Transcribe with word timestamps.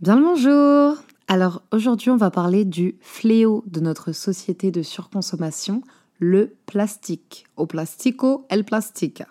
Bien 0.00 0.16
le 0.16 0.22
bonjour 0.22 0.96
Alors 1.28 1.60
aujourd'hui 1.72 2.08
on 2.08 2.16
va 2.16 2.30
parler 2.30 2.64
du 2.64 2.96
fléau 3.02 3.62
de 3.66 3.80
notre 3.80 4.12
société 4.12 4.70
de 4.70 4.80
surconsommation, 4.80 5.82
le 6.18 6.54
plastique. 6.64 7.44
Au 7.58 7.66
plastico, 7.66 8.46
el 8.48 8.64
plastique. 8.64 9.22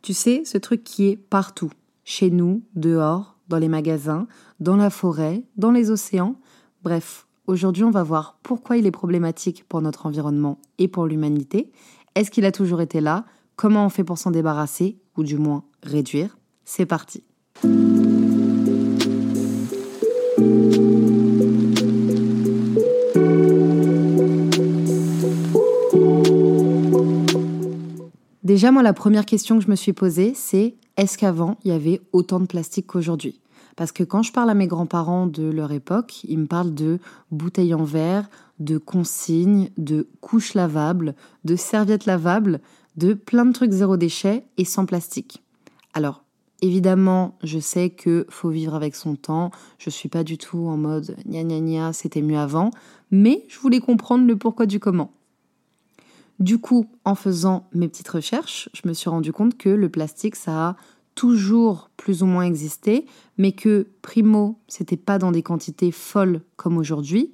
Tu 0.00 0.14
sais, 0.14 0.40
ce 0.46 0.56
truc 0.56 0.82
qui 0.82 1.08
est 1.08 1.16
partout, 1.16 1.70
chez 2.04 2.30
nous, 2.30 2.62
dehors, 2.74 3.36
dans 3.48 3.58
les 3.58 3.68
magasins, 3.68 4.26
dans 4.60 4.76
la 4.76 4.88
forêt, 4.88 5.44
dans 5.58 5.72
les 5.72 5.90
océans. 5.90 6.36
Bref, 6.82 7.26
aujourd'hui 7.46 7.84
on 7.84 7.90
va 7.90 8.02
voir 8.02 8.38
pourquoi 8.42 8.78
il 8.78 8.86
est 8.86 8.90
problématique 8.90 9.68
pour 9.68 9.82
notre 9.82 10.06
environnement 10.06 10.58
et 10.78 10.88
pour 10.88 11.06
l'humanité. 11.06 11.70
Est-ce 12.14 12.30
qu'il 12.30 12.46
a 12.46 12.52
toujours 12.52 12.80
été 12.80 13.02
là? 13.02 13.26
Comment 13.56 13.84
on 13.84 13.90
fait 13.90 14.04
pour 14.04 14.16
s'en 14.16 14.30
débarrasser, 14.30 14.96
ou 15.18 15.22
du 15.22 15.36
moins 15.36 15.64
réduire? 15.82 16.38
C'est 16.64 16.86
parti 16.86 17.24
Déjà, 28.54 28.70
moi, 28.70 28.84
la 28.84 28.92
première 28.92 29.26
question 29.26 29.58
que 29.58 29.64
je 29.64 29.68
me 29.68 29.74
suis 29.74 29.92
posée, 29.92 30.32
c'est 30.32 30.76
est-ce 30.96 31.18
qu'avant, 31.18 31.58
il 31.64 31.72
y 31.72 31.74
avait 31.74 32.00
autant 32.12 32.38
de 32.38 32.46
plastique 32.46 32.86
qu'aujourd'hui? 32.86 33.40
Parce 33.74 33.90
que 33.90 34.04
quand 34.04 34.22
je 34.22 34.30
parle 34.30 34.48
à 34.48 34.54
mes 34.54 34.68
grands-parents 34.68 35.26
de 35.26 35.50
leur 35.50 35.72
époque, 35.72 36.22
ils 36.22 36.38
me 36.38 36.46
parlent 36.46 36.72
de 36.72 37.00
bouteilles 37.32 37.74
en 37.74 37.82
verre, 37.82 38.30
de 38.60 38.78
consignes, 38.78 39.70
de 39.76 40.06
couches 40.20 40.54
lavables, 40.54 41.16
de 41.42 41.56
serviettes 41.56 42.06
lavables, 42.06 42.60
de 42.96 43.14
plein 43.14 43.44
de 43.44 43.52
trucs 43.52 43.72
zéro 43.72 43.96
déchet 43.96 44.44
et 44.56 44.64
sans 44.64 44.86
plastique. 44.86 45.42
Alors, 45.92 46.22
évidemment, 46.62 47.36
je 47.42 47.58
sais 47.58 47.90
que 47.90 48.24
faut 48.28 48.50
vivre 48.50 48.76
avec 48.76 48.94
son 48.94 49.16
temps, 49.16 49.50
je 49.78 49.90
suis 49.90 50.08
pas 50.08 50.22
du 50.22 50.38
tout 50.38 50.68
en 50.68 50.76
mode 50.76 51.16
gna 51.26 51.42
gna 51.42 51.58
gna, 51.58 51.92
c'était 51.92 52.22
mieux 52.22 52.38
avant, 52.38 52.70
mais 53.10 53.44
je 53.48 53.58
voulais 53.58 53.80
comprendre 53.80 54.24
le 54.28 54.36
pourquoi 54.36 54.66
du 54.66 54.78
comment. 54.78 55.10
Du 56.40 56.58
coup, 56.58 56.86
en 57.04 57.14
faisant 57.14 57.68
mes 57.72 57.88
petites 57.88 58.08
recherches, 58.08 58.68
je 58.74 58.88
me 58.88 58.92
suis 58.92 59.08
rendu 59.08 59.32
compte 59.32 59.56
que 59.56 59.68
le 59.68 59.88
plastique, 59.88 60.36
ça 60.36 60.68
a 60.68 60.76
toujours 61.14 61.90
plus 61.96 62.22
ou 62.22 62.26
moins 62.26 62.44
existé, 62.44 63.06
mais 63.38 63.52
que 63.52 63.86
primo, 64.02 64.58
c'était 64.66 64.96
pas 64.96 65.18
dans 65.18 65.30
des 65.30 65.42
quantités 65.42 65.92
folles 65.92 66.40
comme 66.56 66.76
aujourd'hui, 66.76 67.32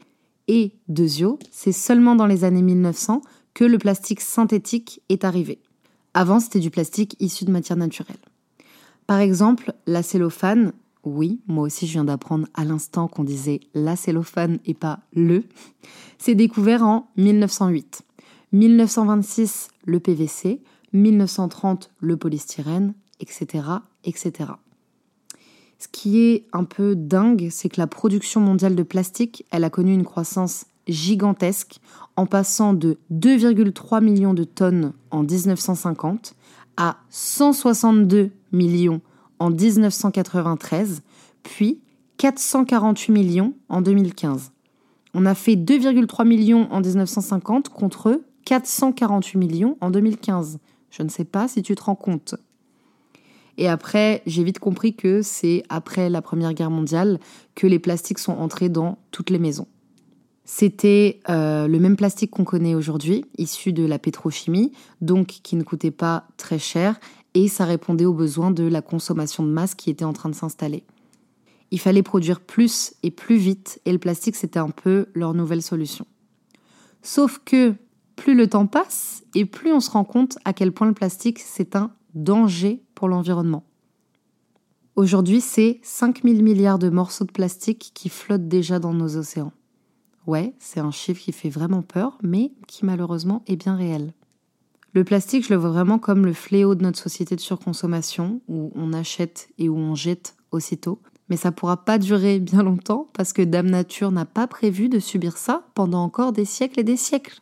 et 0.49 0.73
deuxio, 0.89 1.39
c'est 1.51 1.73
seulement 1.73 2.15
dans 2.15 2.27
les 2.27 2.45
années 2.45 2.63
1900 2.63 3.23
que 3.55 3.65
le 3.65 3.79
plastique 3.79 4.21
synthétique 4.21 5.01
est 5.09 5.25
arrivé. 5.25 5.61
Avant, 6.13 6.41
c'était 6.41 6.61
du 6.61 6.71
plastique 6.71 7.17
issu 7.21 7.45
de 7.45 7.53
matière 7.53 7.79
naturelle. 7.79 8.19
Par 9.07 9.21
exemple, 9.21 9.73
la 9.87 10.03
cellophane, 10.03 10.73
oui, 11.05 11.41
moi 11.47 11.65
aussi 11.65 11.87
je 11.87 11.93
viens 11.93 12.05
d'apprendre 12.05 12.47
à 12.55 12.65
l'instant 12.65 13.09
qu'on 13.09 13.25
disait 13.25 13.61
la 13.75 13.97
cellophane 13.97 14.59
et 14.67 14.75
pas 14.75 15.01
le, 15.15 15.45
c'est 16.19 16.35
découvert 16.35 16.83
en 16.83 17.09
1908. 17.17 18.03
1926, 18.53 19.69
le 19.85 20.01
PVC, 20.01 20.61
1930, 20.93 21.91
le 22.01 22.17
polystyrène, 22.17 22.95
etc., 23.21 23.65
etc. 24.05 24.53
Ce 25.79 25.89
qui 25.89 26.21
est 26.21 26.45
un 26.53 26.65
peu 26.65 26.95
dingue, 26.95 27.49
c'est 27.51 27.69
que 27.69 27.81
la 27.81 27.87
production 27.87 28.41
mondiale 28.41 28.75
de 28.75 28.83
plastique, 28.83 29.45
elle 29.51 29.65
a 29.65 29.71
connu 29.71 29.95
une 29.95 30.05
croissance 30.05 30.67
gigantesque 30.89 31.81
en 32.17 32.27
passant 32.27 32.75
de 32.75 32.99
2,3 33.13 34.03
millions 34.03 34.35
de 34.35 34.45
tonnes 34.45 34.93
en 35.11 35.23
1950 35.23 36.35
à 36.77 36.99
162 37.11 38.31
millions 38.53 39.01
en 39.39 39.51
1993, 39.51 41.03
puis 41.43 41.81
448 42.19 43.13
millions 43.13 43.55
en 43.69 43.81
2015. 43.81 44.53
On 45.15 45.25
a 45.25 45.35
fait 45.35 45.57
2,3 45.57 46.27
millions 46.27 46.69
en 46.71 46.81
1950 46.81 47.71
contre 47.71 48.21
448 48.45 49.39
millions 49.39 49.77
en 49.81 49.91
2015. 49.91 50.59
Je 50.91 51.03
ne 51.03 51.09
sais 51.09 51.25
pas 51.25 51.49
si 51.49 51.63
tu 51.63 51.75
te 51.75 51.83
rends 51.83 51.95
compte. 51.95 52.35
Et 53.59 53.69
après, 53.69 54.23
j'ai 54.27 54.43
vite 54.43 54.59
compris 54.59 54.95
que 54.95 55.23
c'est 55.23 55.63
après 55.69 56.09
la 56.09 56.23
Première 56.23 56.55
Guerre 56.55 56.71
mondiale 56.71 57.21
que 57.55 57.67
les 57.67 57.79
plastiques 57.79 58.19
sont 58.19 58.33
entrés 58.33 58.69
dans 58.69 58.99
toutes 59.11 59.31
les 59.31 59.39
maisons. 59.39 59.67
C'était 60.45 61.21
euh, 61.29 61.69
le 61.69 61.79
même 61.79 61.97
plastique 61.97 62.33
qu'on 62.33 62.45
connaît 62.45 62.75
aujourd'hui, 62.75 63.25
issu 63.39 63.73
de 63.73 63.85
la 63.85 63.99
pétrochimie, 63.99 64.73
donc 65.01 65.27
qui 65.29 65.55
ne 65.55 65.63
coûtait 65.63 65.93
pas 65.93 66.27
très 66.39 66.59
cher, 66.59 66.99
et 67.35 67.47
ça 67.47 67.65
répondait 67.65 68.07
aux 68.07 68.15
besoins 68.15 68.51
de 68.51 68.65
la 68.65 68.83
consommation 68.83 69.45
de 69.45 69.51
masse 69.51 69.75
qui 69.75 69.91
était 69.91 70.05
en 70.05 70.13
train 70.13 70.29
de 70.29 70.35
s'installer. 70.35 70.83
Il 71.71 71.79
fallait 71.79 72.03
produire 72.03 72.41
plus 72.41 72.95
et 73.03 73.13
plus 73.13 73.37
vite, 73.37 73.81
et 73.85 73.93
le 73.93 73.99
plastique 73.99 74.35
c'était 74.35 74.59
un 74.59 74.71
peu 74.71 75.07
leur 75.15 75.35
nouvelle 75.35 75.63
solution. 75.63 76.07
Sauf 77.03 77.41
que 77.45 77.75
plus 78.21 78.35
le 78.35 78.49
temps 78.49 78.67
passe 78.67 79.25
et 79.35 79.47
plus 79.47 79.73
on 79.73 79.81
se 79.81 79.91
rend 79.91 80.05
compte 80.05 80.39
à 80.45 80.53
quel 80.53 80.73
point 80.73 80.87
le 80.87 80.93
plastique, 80.93 81.39
c'est 81.39 81.75
un 81.75 81.91
danger 82.13 82.83
pour 82.95 83.09
l'environnement. 83.09 83.65
Aujourd'hui, 84.95 85.41
c'est 85.41 85.81
5000 85.83 86.43
milliards 86.43 86.79
de 86.79 86.91
morceaux 86.91 87.25
de 87.25 87.33
plastique 87.33 87.93
qui 87.95 88.11
flottent 88.11 88.47
déjà 88.47 88.79
dans 88.79 88.93
nos 88.93 89.17
océans. 89.17 89.53
Ouais, 90.27 90.53
c'est 90.59 90.81
un 90.81 90.91
chiffre 90.91 91.23
qui 91.23 91.33
fait 91.33 91.49
vraiment 91.49 91.81
peur, 91.81 92.19
mais 92.23 92.53
qui 92.67 92.85
malheureusement 92.85 93.43
est 93.47 93.57
bien 93.57 93.75
réel. 93.75 94.13
Le 94.93 95.03
plastique, 95.03 95.47
je 95.47 95.55
le 95.55 95.59
vois 95.59 95.71
vraiment 95.71 95.99
comme 95.99 96.27
le 96.27 96.35
fléau 96.35 96.75
de 96.75 96.83
notre 96.83 96.99
société 96.99 97.37
de 97.37 97.41
surconsommation, 97.41 98.43
où 98.49 98.71
on 98.75 98.93
achète 98.93 99.49
et 99.57 99.71
où 99.71 99.79
on 99.79 99.95
jette 99.95 100.37
aussitôt. 100.51 101.01
Mais 101.31 101.39
ça 101.39 101.53
pourra 101.53 101.87
pas 101.87 101.97
durer 101.97 102.39
bien 102.39 102.63
longtemps 102.63 103.09
parce 103.15 103.33
que 103.33 103.41
Dame 103.41 103.71
Nature 103.71 104.13
n'a 104.13 104.27
pas 104.27 104.47
prévu 104.47 104.91
de 104.91 104.99
subir 104.99 105.39
ça 105.39 105.65
pendant 105.75 106.03
encore 106.03 106.33
des 106.33 106.45
siècles 106.45 106.81
et 106.81 106.85
des 106.85 106.99
siècles. 106.99 107.41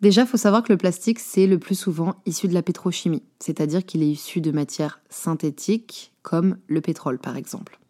Déjà, 0.00 0.22
il 0.22 0.28
faut 0.28 0.36
savoir 0.36 0.62
que 0.62 0.72
le 0.72 0.76
plastique, 0.76 1.18
c'est 1.18 1.46
le 1.46 1.58
plus 1.58 1.74
souvent 1.74 2.14
issu 2.24 2.46
de 2.46 2.54
la 2.54 2.62
pétrochimie, 2.62 3.22
c'est-à-dire 3.40 3.84
qu'il 3.84 4.02
est 4.02 4.10
issu 4.10 4.40
de 4.40 4.52
matières 4.52 5.00
synthétiques, 5.10 6.12
comme 6.22 6.56
le 6.68 6.80
pétrole 6.80 7.18
par 7.18 7.36
exemple. 7.36 7.80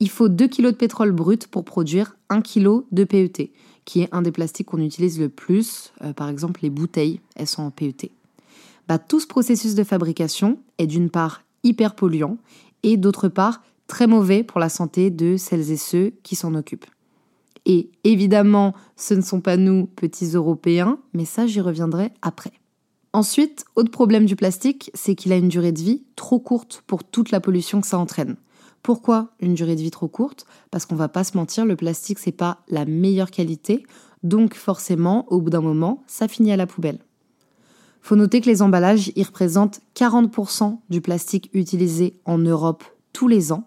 Il 0.00 0.08
faut 0.08 0.28
2 0.28 0.48
kg 0.48 0.66
de 0.68 0.70
pétrole 0.70 1.12
brut 1.12 1.46
pour 1.46 1.64
produire 1.64 2.16
1 2.30 2.40
kg 2.40 2.84
de 2.90 3.04
PET, 3.04 3.52
qui 3.84 4.00
est 4.00 4.08
un 4.12 4.22
des 4.22 4.32
plastiques 4.32 4.68
qu'on 4.68 4.80
utilise 4.80 5.20
le 5.20 5.28
plus, 5.28 5.92
euh, 6.02 6.14
par 6.14 6.28
exemple 6.28 6.60
les 6.62 6.70
bouteilles, 6.70 7.20
elles 7.36 7.46
sont 7.46 7.62
en 7.62 7.70
PET. 7.70 8.10
Bah, 8.88 8.98
tout 8.98 9.20
ce 9.20 9.26
processus 9.26 9.74
de 9.74 9.84
fabrication 9.84 10.58
est 10.78 10.86
d'une 10.86 11.10
part 11.10 11.42
hyper 11.64 11.94
polluant 11.94 12.38
et 12.82 12.96
d'autre 12.96 13.28
part 13.28 13.62
très 13.86 14.06
mauvais 14.06 14.42
pour 14.42 14.58
la 14.58 14.70
santé 14.70 15.10
de 15.10 15.36
celles 15.36 15.70
et 15.70 15.76
ceux 15.76 16.14
qui 16.22 16.34
s'en 16.34 16.54
occupent. 16.54 16.86
Et 17.64 17.90
évidemment, 18.04 18.74
ce 18.96 19.14
ne 19.14 19.22
sont 19.22 19.40
pas 19.40 19.56
nous, 19.56 19.86
petits 19.86 20.32
Européens, 20.34 20.98
mais 21.12 21.24
ça 21.24 21.46
j'y 21.46 21.60
reviendrai 21.60 22.10
après. 22.22 22.52
Ensuite, 23.12 23.64
autre 23.76 23.90
problème 23.90 24.24
du 24.24 24.36
plastique, 24.36 24.90
c'est 24.94 25.14
qu'il 25.14 25.32
a 25.32 25.36
une 25.36 25.48
durée 25.48 25.72
de 25.72 25.80
vie 25.80 26.02
trop 26.16 26.38
courte 26.38 26.82
pour 26.86 27.04
toute 27.04 27.30
la 27.30 27.40
pollution 27.40 27.80
que 27.80 27.86
ça 27.86 27.98
entraîne. 27.98 28.36
Pourquoi 28.82 29.28
une 29.38 29.54
durée 29.54 29.76
de 29.76 29.82
vie 29.82 29.90
trop 29.90 30.08
courte? 30.08 30.46
Parce 30.70 30.86
qu'on 30.86 30.96
va 30.96 31.08
pas 31.08 31.22
se 31.22 31.36
mentir, 31.36 31.64
le 31.64 31.76
plastique 31.76 32.18
c'est 32.18 32.32
pas 32.32 32.62
la 32.68 32.84
meilleure 32.84 33.30
qualité, 33.30 33.84
donc 34.22 34.54
forcément, 34.54 35.26
au 35.32 35.40
bout 35.40 35.50
d'un 35.50 35.60
moment, 35.60 36.02
ça 36.06 36.26
finit 36.26 36.52
à 36.52 36.56
la 36.56 36.66
poubelle. 36.66 36.98
Faut 38.00 38.16
noter 38.16 38.40
que 38.40 38.50
les 38.50 38.62
emballages, 38.62 39.12
y 39.14 39.22
représentent 39.22 39.80
40% 39.94 40.78
du 40.90 41.00
plastique 41.00 41.50
utilisé 41.52 42.18
en 42.24 42.38
Europe 42.38 42.82
tous 43.12 43.28
les 43.28 43.52
ans, 43.52 43.64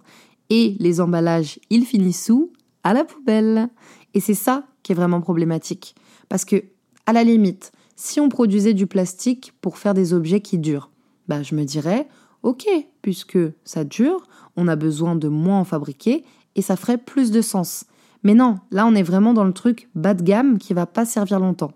et 0.49 0.75
les 0.79 0.99
emballages, 0.99 1.59
ils 1.69 1.85
finissent 1.85 2.29
où? 2.29 2.51
À 2.85 2.93
la 2.93 3.03
poubelle. 3.03 3.67
Et 4.13 4.21
c'est 4.21 4.33
ça 4.33 4.63
qui 4.83 4.93
est 4.93 4.95
vraiment 4.95 5.19
problématique. 5.19 5.95
Parce 6.29 6.45
que, 6.45 6.63
à 7.05 7.11
la 7.11 7.25
limite, 7.25 7.73
si 7.97 8.21
on 8.21 8.29
produisait 8.29 8.73
du 8.73 8.87
plastique 8.87 9.53
pour 9.59 9.77
faire 9.77 9.93
des 9.93 10.13
objets 10.13 10.39
qui 10.39 10.57
durent, 10.57 10.91
bah, 11.27 11.43
je 11.43 11.55
me 11.55 11.65
dirais, 11.65 12.07
ok, 12.43 12.65
puisque 13.01 13.39
ça 13.65 13.83
dure, 13.83 14.27
on 14.55 14.67
a 14.67 14.75
besoin 14.75 15.15
de 15.15 15.27
moins 15.27 15.59
en 15.59 15.65
fabriquer 15.65 16.23
et 16.55 16.61
ça 16.61 16.75
ferait 16.75 16.97
plus 16.97 17.31
de 17.31 17.41
sens. 17.41 17.85
Mais 18.23 18.33
non, 18.33 18.55
là 18.71 18.85
on 18.85 18.95
est 18.95 19.03
vraiment 19.03 19.33
dans 19.33 19.43
le 19.43 19.53
truc 19.53 19.89
bas 19.95 20.13
de 20.13 20.23
gamme 20.23 20.57
qui 20.57 20.73
va 20.73 20.85
pas 20.85 21.05
servir 21.05 21.39
longtemps. 21.39 21.71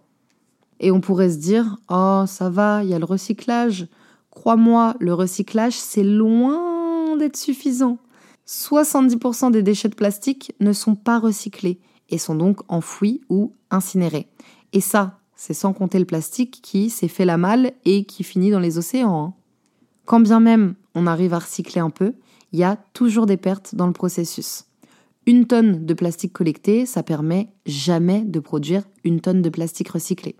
Et 0.79 0.91
on 0.91 1.01
pourrait 1.01 1.31
se 1.31 1.38
dire, 1.38 1.77
oh 1.89 2.23
ça 2.25 2.50
va, 2.50 2.83
il 2.83 2.89
y 2.89 2.94
a 2.94 3.00
le 3.00 3.06
recyclage. 3.06 3.88
Crois-moi, 4.31 4.95
le 5.00 5.13
recyclage 5.13 5.73
c'est 5.73 6.03
loin 6.03 7.17
d'être 7.17 7.38
suffisant. 7.38 7.97
70% 8.49 9.51
des 9.51 9.61
déchets 9.61 9.89
de 9.89 9.95
plastique 9.95 10.55
ne 10.59 10.73
sont 10.73 10.95
pas 10.95 11.19
recyclés 11.19 11.79
et 12.09 12.17
sont 12.17 12.33
donc 12.33 12.61
enfouis 12.67 13.21
ou 13.29 13.53
incinérés. 13.69 14.27
Et 14.73 14.81
ça, 14.81 15.19
c'est 15.35 15.53
sans 15.53 15.71
compter 15.71 15.99
le 15.99 16.05
plastique 16.05 16.59
qui 16.63 16.89
s'est 16.89 17.07
fait 17.07 17.25
la 17.25 17.37
malle 17.37 17.73
et 17.85 18.05
qui 18.05 18.23
finit 18.23 18.49
dans 18.49 18.59
les 18.59 18.79
océans. 18.79 19.23
Hein. 19.23 19.33
Quand 20.05 20.19
bien 20.19 20.39
même 20.39 20.73
on 20.95 21.05
arrive 21.05 21.35
à 21.35 21.39
recycler 21.39 21.79
un 21.79 21.91
peu, 21.91 22.15
il 22.51 22.57
y 22.57 22.63
a 22.63 22.77
toujours 22.93 23.27
des 23.27 23.37
pertes 23.37 23.75
dans 23.75 23.85
le 23.85 23.93
processus. 23.93 24.65
Une 25.27 25.45
tonne 25.45 25.85
de 25.85 25.93
plastique 25.93 26.33
collecté, 26.33 26.87
ça 26.87 27.03
permet 27.03 27.49
jamais 27.67 28.23
de 28.23 28.39
produire 28.39 28.81
une 29.03 29.21
tonne 29.21 29.43
de 29.43 29.49
plastique 29.49 29.89
recyclé. 29.89 30.35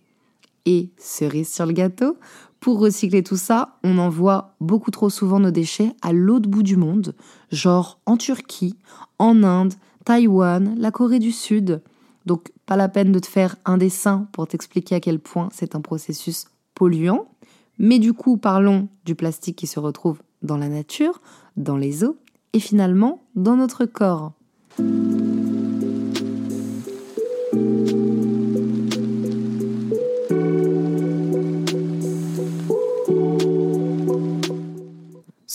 Et 0.72 0.92
cerise 1.00 1.52
sur 1.52 1.66
le 1.66 1.74
gâteau, 1.74 2.16
pour 2.60 2.78
recycler 2.78 3.24
tout 3.24 3.38
ça, 3.38 3.80
on 3.84 3.98
envoie 3.98 4.54
beaucoup 4.62 4.92
trop 4.92 5.10
souvent 5.10 5.40
nos 5.40 5.50
déchets 5.50 5.94
à 6.04 6.14
l'autre 6.14 6.48
bout 6.48 6.62
du 6.62 6.78
monde, 6.78 7.16
genre 7.52 8.00
en 8.06 8.18
Turquie, 8.18 8.78
en 9.18 9.42
Inde, 9.42 9.74
Taïwan, 10.06 10.76
la 10.78 10.92
Corée 10.92 11.18
du 11.18 11.32
Sud. 11.32 11.82
Donc 12.28 12.52
pas 12.68 12.76
la 12.76 12.88
peine 12.88 13.12
de 13.12 13.18
te 13.18 13.26
faire 13.26 13.56
un 13.66 13.80
dessin 13.80 14.28
pour 14.32 14.46
t'expliquer 14.46 14.94
à 14.94 15.00
quel 15.00 15.18
point 15.18 15.50
c'est 15.52 15.74
un 15.74 15.82
processus 15.82 16.46
polluant. 16.76 17.26
Mais 17.80 17.98
du 17.98 18.14
coup, 18.14 18.38
parlons 18.38 18.90
du 19.06 19.16
plastique 19.16 19.56
qui 19.56 19.66
se 19.66 19.80
retrouve 19.80 20.22
dans 20.44 20.58
la 20.58 20.70
nature, 20.70 21.20
dans 21.58 21.78
les 21.78 22.04
eaux 22.04 22.18
et 22.54 22.60
finalement 22.60 23.24
dans 23.36 23.56
notre 23.56 23.86
corps. 23.86 24.34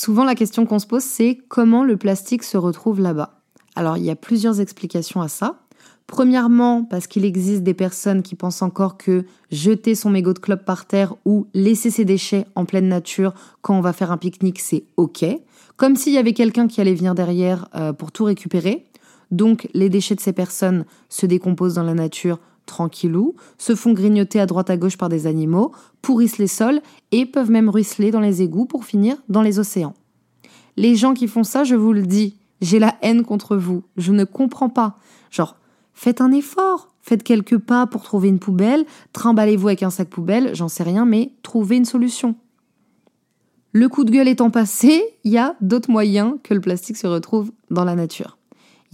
Souvent, 0.04 0.24
la 0.24 0.34
question 0.34 0.66
qu'on 0.66 0.78
se 0.78 0.86
pose, 0.86 1.02
c'est 1.02 1.38
comment 1.48 1.82
le 1.82 1.96
plastique 1.96 2.42
se 2.42 2.58
retrouve 2.58 3.00
là-bas. 3.00 3.40
Alors, 3.74 3.96
il 3.96 4.04
y 4.04 4.10
a 4.10 4.16
plusieurs 4.16 4.60
explications 4.60 5.22
à 5.22 5.28
ça. 5.28 5.60
Premièrement, 6.06 6.84
parce 6.84 7.06
qu'il 7.06 7.24
existe 7.24 7.62
des 7.62 7.72
personnes 7.72 8.22
qui 8.22 8.34
pensent 8.34 8.60
encore 8.60 8.98
que 8.98 9.24
jeter 9.50 9.94
son 9.94 10.10
mégot 10.10 10.34
de 10.34 10.40
clope 10.40 10.66
par 10.66 10.84
terre 10.84 11.14
ou 11.24 11.46
laisser 11.54 11.88
ses 11.88 12.04
déchets 12.04 12.44
en 12.54 12.66
pleine 12.66 12.86
nature 12.86 13.32
quand 13.62 13.78
on 13.78 13.80
va 13.80 13.94
faire 13.94 14.12
un 14.12 14.18
pique-nique, 14.18 14.60
c'est 14.60 14.84
OK. 14.98 15.24
Comme 15.78 15.96
s'il 15.96 16.12
y 16.12 16.18
avait 16.18 16.34
quelqu'un 16.34 16.68
qui 16.68 16.82
allait 16.82 16.92
venir 16.92 17.14
derrière 17.14 17.70
euh, 17.74 17.94
pour 17.94 18.12
tout 18.12 18.24
récupérer. 18.24 18.84
Donc, 19.30 19.68
les 19.72 19.88
déchets 19.88 20.16
de 20.16 20.20
ces 20.20 20.34
personnes 20.34 20.84
se 21.08 21.24
décomposent 21.24 21.76
dans 21.76 21.82
la 21.82 21.94
nature 21.94 22.40
tranquillou, 22.66 23.34
se 23.58 23.74
font 23.74 23.92
grignoter 23.92 24.40
à 24.40 24.46
droite 24.46 24.70
à 24.70 24.76
gauche 24.76 24.96
par 24.96 25.08
des 25.08 25.26
animaux, 25.26 25.72
pourrissent 26.02 26.38
les 26.38 26.46
sols 26.46 26.80
et 27.12 27.26
peuvent 27.26 27.50
même 27.50 27.68
ruisseler 27.68 28.10
dans 28.10 28.20
les 28.20 28.42
égouts 28.42 28.66
pour 28.66 28.84
finir 28.84 29.16
dans 29.28 29.42
les 29.42 29.58
océans. 29.58 29.94
Les 30.76 30.96
gens 30.96 31.14
qui 31.14 31.28
font 31.28 31.44
ça, 31.44 31.64
je 31.64 31.74
vous 31.74 31.92
le 31.92 32.02
dis, 32.02 32.36
j'ai 32.60 32.78
la 32.78 32.96
haine 33.02 33.24
contre 33.24 33.56
vous. 33.56 33.82
Je 33.96 34.12
ne 34.12 34.24
comprends 34.24 34.68
pas. 34.68 34.98
Genre, 35.30 35.56
faites 35.92 36.20
un 36.20 36.32
effort, 36.32 36.94
faites 37.00 37.22
quelques 37.22 37.58
pas 37.58 37.86
pour 37.86 38.02
trouver 38.02 38.28
une 38.28 38.38
poubelle, 38.38 38.84
trimballez-vous 39.12 39.68
avec 39.68 39.82
un 39.82 39.90
sac 39.90 40.08
poubelle, 40.08 40.54
j'en 40.54 40.68
sais 40.68 40.82
rien, 40.82 41.04
mais 41.04 41.32
trouvez 41.42 41.76
une 41.76 41.84
solution. 41.84 42.34
Le 43.72 43.88
coup 43.88 44.04
de 44.04 44.10
gueule 44.10 44.28
étant 44.28 44.50
passé, 44.50 45.02
il 45.24 45.32
y 45.32 45.38
a 45.38 45.56
d'autres 45.60 45.90
moyens 45.90 46.36
que 46.42 46.54
le 46.54 46.60
plastique 46.60 46.96
se 46.96 47.08
retrouve 47.08 47.50
dans 47.70 47.84
la 47.84 47.96
nature 47.96 48.38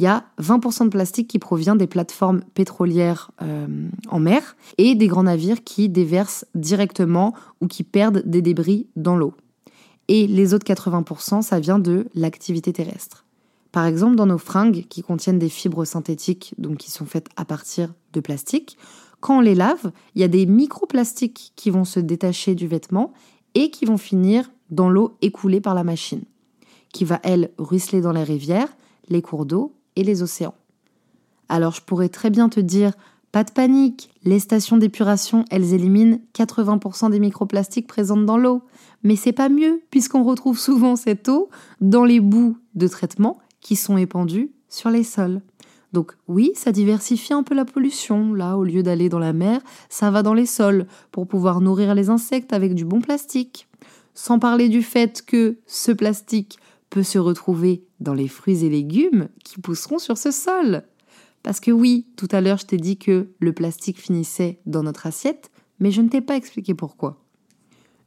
il 0.00 0.04
y 0.04 0.06
a 0.06 0.24
20% 0.40 0.84
de 0.84 0.88
plastique 0.88 1.28
qui 1.28 1.38
provient 1.38 1.76
des 1.76 1.86
plateformes 1.86 2.40
pétrolières 2.54 3.32
euh, 3.42 3.66
en 4.08 4.18
mer 4.18 4.56
et 4.78 4.94
des 4.94 5.08
grands 5.08 5.24
navires 5.24 5.62
qui 5.62 5.90
déversent 5.90 6.46
directement 6.54 7.34
ou 7.60 7.66
qui 7.66 7.82
perdent 7.84 8.22
des 8.24 8.40
débris 8.40 8.86
dans 8.96 9.14
l'eau. 9.14 9.34
Et 10.08 10.26
les 10.26 10.54
autres 10.54 10.64
80%, 10.64 11.42
ça 11.42 11.60
vient 11.60 11.78
de 11.78 12.06
l'activité 12.14 12.72
terrestre. 12.72 13.26
Par 13.72 13.84
exemple, 13.84 14.16
dans 14.16 14.24
nos 14.24 14.38
fringues 14.38 14.86
qui 14.88 15.02
contiennent 15.02 15.38
des 15.38 15.50
fibres 15.50 15.84
synthétiques, 15.84 16.54
donc 16.56 16.78
qui 16.78 16.90
sont 16.90 17.04
faites 17.04 17.28
à 17.36 17.44
partir 17.44 17.92
de 18.14 18.20
plastique, 18.20 18.78
quand 19.20 19.36
on 19.36 19.42
les 19.42 19.54
lave, 19.54 19.92
il 20.14 20.22
y 20.22 20.24
a 20.24 20.28
des 20.28 20.46
microplastiques 20.46 21.52
qui 21.56 21.68
vont 21.68 21.84
se 21.84 22.00
détacher 22.00 22.54
du 22.54 22.66
vêtement 22.66 23.12
et 23.52 23.70
qui 23.70 23.84
vont 23.84 23.98
finir 23.98 24.50
dans 24.70 24.88
l'eau 24.88 25.18
écoulée 25.20 25.60
par 25.60 25.74
la 25.74 25.84
machine, 25.84 26.22
qui 26.90 27.04
va, 27.04 27.20
elle, 27.22 27.50
ruisseler 27.58 28.00
dans 28.00 28.12
les 28.12 28.24
rivières, 28.24 28.74
les 29.10 29.20
cours 29.20 29.44
d'eau 29.44 29.74
et 29.96 30.04
les 30.04 30.22
océans. 30.22 30.54
Alors 31.48 31.72
je 31.72 31.82
pourrais 31.82 32.08
très 32.08 32.30
bien 32.30 32.48
te 32.48 32.60
dire, 32.60 32.92
pas 33.32 33.44
de 33.44 33.52
panique, 33.52 34.10
les 34.24 34.40
stations 34.40 34.76
d'épuration, 34.76 35.44
elles 35.50 35.72
éliminent 35.72 36.18
80% 36.34 37.10
des 37.10 37.20
microplastiques 37.20 37.86
présentes 37.86 38.26
dans 38.26 38.36
l'eau. 38.36 38.62
Mais 39.04 39.14
c'est 39.14 39.32
pas 39.32 39.48
mieux, 39.48 39.82
puisqu'on 39.90 40.24
retrouve 40.24 40.58
souvent 40.58 40.96
cette 40.96 41.28
eau 41.28 41.48
dans 41.80 42.04
les 42.04 42.20
bouts 42.20 42.58
de 42.74 42.88
traitement 42.88 43.38
qui 43.60 43.76
sont 43.76 43.96
épandus 43.96 44.50
sur 44.68 44.90
les 44.90 45.04
sols. 45.04 45.42
Donc 45.92 46.12
oui, 46.28 46.52
ça 46.54 46.72
diversifie 46.72 47.32
un 47.32 47.42
peu 47.42 47.54
la 47.54 47.64
pollution. 47.64 48.32
Là, 48.34 48.56
au 48.56 48.64
lieu 48.64 48.82
d'aller 48.82 49.08
dans 49.08 49.18
la 49.18 49.32
mer, 49.32 49.60
ça 49.88 50.10
va 50.10 50.22
dans 50.22 50.34
les 50.34 50.46
sols 50.46 50.86
pour 51.10 51.26
pouvoir 51.26 51.60
nourrir 51.60 51.94
les 51.94 52.10
insectes 52.10 52.52
avec 52.52 52.74
du 52.74 52.84
bon 52.84 53.00
plastique. 53.00 53.68
Sans 54.14 54.38
parler 54.38 54.68
du 54.68 54.82
fait 54.82 55.22
que 55.24 55.58
ce 55.66 55.92
plastique 55.92 56.58
peut 56.90 57.02
se 57.02 57.18
retrouver 57.18 57.84
dans 58.00 58.14
les 58.14 58.28
fruits 58.28 58.64
et 58.64 58.68
légumes 58.68 59.28
qui 59.44 59.60
pousseront 59.60 59.98
sur 59.98 60.18
ce 60.18 60.30
sol. 60.30 60.82
Parce 61.42 61.60
que 61.60 61.70
oui, 61.70 62.06
tout 62.16 62.28
à 62.32 62.40
l'heure 62.40 62.58
je 62.58 62.66
t'ai 62.66 62.76
dit 62.76 62.98
que 62.98 63.28
le 63.38 63.52
plastique 63.52 64.00
finissait 64.00 64.60
dans 64.66 64.82
notre 64.82 65.06
assiette, 65.06 65.50
mais 65.78 65.90
je 65.90 66.02
ne 66.02 66.08
t'ai 66.08 66.20
pas 66.20 66.36
expliqué 66.36 66.74
pourquoi. 66.74 67.24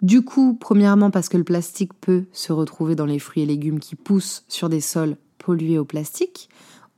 Du 0.01 0.21
coup, 0.21 0.53
premièrement 0.59 1.11
parce 1.11 1.29
que 1.29 1.37
le 1.37 1.45
plastique 1.45 1.93
peut 1.93 2.25
se 2.33 2.51
retrouver 2.51 2.93
dans 2.93 3.05
les 3.05 3.19
fruits 3.19 3.43
et 3.43 3.45
légumes 3.45 3.79
qui 3.79 3.95
poussent 3.95 4.43
sur 4.49 4.67
des 4.67 4.81
sols 4.81 5.15
pollués 5.37 5.79
au 5.79 5.85
plastique, 5.85 6.49